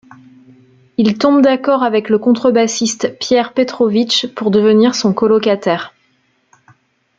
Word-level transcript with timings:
Il 0.97 1.19
tombe 1.19 1.43
d’accord 1.43 1.83
avec 1.83 2.09
le 2.09 2.17
contrebassiste 2.17 3.19
Pierre 3.19 3.53
Pétrovitch 3.53 4.25
pour 4.33 4.49
devenir 4.49 4.95
son 4.95 5.13
colocataire. 5.13 5.93